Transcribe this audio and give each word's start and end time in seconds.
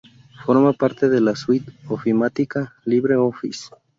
Forma 0.45 0.73
parte 0.73 1.09
de 1.09 1.21
la 1.21 1.35
suite 1.35 1.71
ofimática 1.87 2.73
LibreOffice. 2.85 3.67